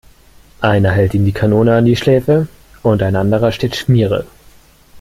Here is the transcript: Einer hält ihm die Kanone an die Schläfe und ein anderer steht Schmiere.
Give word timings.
Einer 0.61 0.91
hält 0.93 1.13
ihm 1.13 1.25
die 1.25 1.31
Kanone 1.31 1.77
an 1.77 1.85
die 1.85 1.95
Schläfe 1.95 2.47
und 2.81 3.03
ein 3.03 3.15
anderer 3.15 3.51
steht 3.51 3.75
Schmiere. 3.75 4.25